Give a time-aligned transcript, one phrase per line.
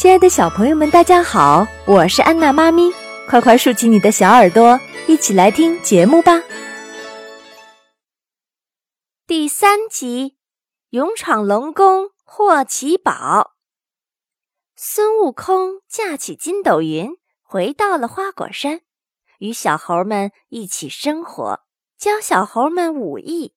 [0.00, 2.90] 亲爱的小朋友们，大家好，我是安娜妈咪，
[3.28, 6.42] 快快竖起你的小耳朵，一起来听节目吧。
[9.26, 10.38] 第三集，
[10.88, 13.56] 勇闯龙宫获奇宝。
[14.74, 17.10] 孙悟空驾起筋斗云，
[17.42, 18.80] 回到了花果山，
[19.40, 21.60] 与小猴们一起生活，
[21.98, 23.52] 教小猴们武艺。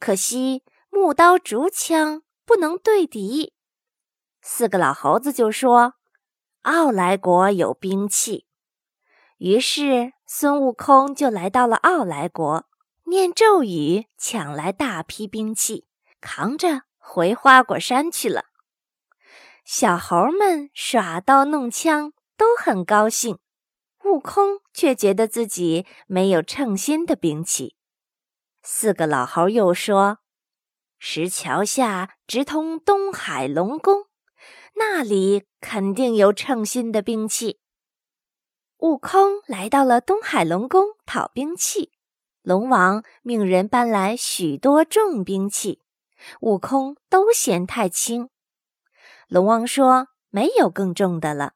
[0.00, 3.52] 可惜木刀、竹枪不能对敌。
[4.46, 5.94] 四个老猴子就说
[6.62, 8.46] ：“奥来国有兵器。”
[9.38, 12.66] 于是孙悟空就来到了奥来国，
[13.04, 15.86] 念咒语，抢来大批兵器，
[16.20, 18.44] 扛着回花果山去了。
[19.64, 23.38] 小猴们耍刀弄枪都很高兴，
[24.04, 27.76] 悟空却觉得自己没有称心的兵器。
[28.62, 30.18] 四个老猴又说
[31.00, 34.06] ：“石桥下直通东海龙宫。”
[34.74, 37.60] 那里肯定有称心的兵器。
[38.78, 41.92] 悟空来到了东海龙宫讨兵器，
[42.42, 45.80] 龙王命人搬来许多重兵器，
[46.40, 48.28] 悟空都嫌太轻。
[49.28, 51.54] 龙王说：“没有更重的了。”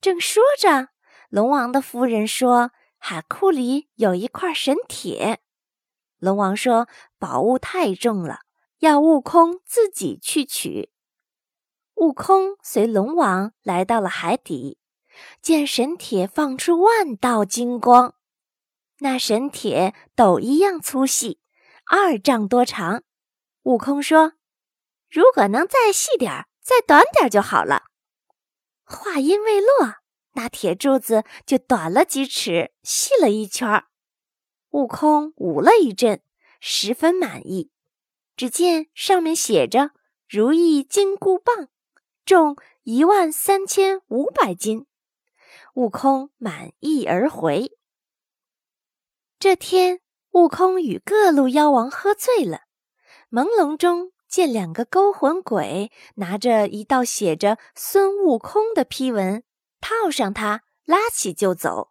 [0.00, 0.88] 正说着，
[1.28, 5.40] 龙王的夫人说：“海库里有一块神铁。”
[6.18, 6.88] 龙王说
[7.18, 8.40] ：“宝物太重了，
[8.78, 10.90] 要悟空自己去取。”
[12.02, 14.76] 悟空随龙王来到了海底，
[15.40, 18.16] 见神铁放出万道金光。
[18.98, 21.38] 那神铁斗一样粗细，
[21.86, 23.04] 二丈多长。
[23.62, 24.32] 悟空说
[25.08, 27.84] ：“如果能再细点儿，再短点儿就好了。”
[28.82, 29.98] 话音未落，
[30.32, 33.84] 那铁柱子就短了几尺，细了一圈。
[34.70, 36.20] 悟空舞了一阵，
[36.58, 37.70] 十分满意。
[38.34, 39.92] 只见上面写着
[40.28, 41.68] “如意金箍棒”。
[42.24, 44.86] 重一万三千五百斤，
[45.74, 47.76] 悟空满意而回。
[49.40, 52.60] 这天，悟空与各路妖王喝醉了，
[53.28, 59.42] 朦胧中见两个勾魂鬼拿着一道写着“孙悟空”的批文，
[59.80, 61.90] 套上他，拉起就走。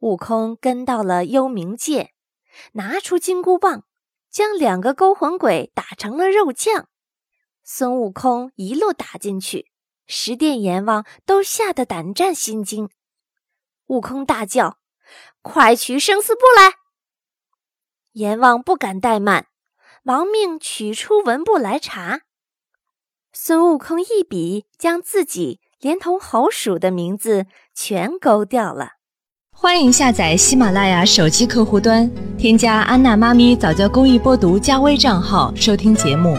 [0.00, 2.12] 悟空跟到了幽冥界，
[2.72, 3.86] 拿出金箍棒，
[4.30, 6.89] 将两个勾魂鬼打成了肉酱。
[7.72, 9.70] 孙悟空一路打进去，
[10.08, 12.90] 十殿阎王都吓得胆战心惊。
[13.86, 14.78] 悟空大叫
[15.40, 16.72] ：“快取生死簿来！”
[18.14, 19.46] 阎王不敢怠慢，
[20.02, 22.22] 忙命取出文簿来查。
[23.32, 28.94] 孙悟空一笔将自己连同猴鼠的名字全勾掉了。
[29.52, 36.36] 欢迎下载喜马拉雅手机客户端，添加安娜妈咪早教公益播读加微账号收听节目。